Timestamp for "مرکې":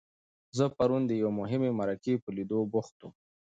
1.79-2.13